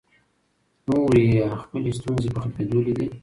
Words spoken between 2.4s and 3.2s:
ختمېدو لیدې.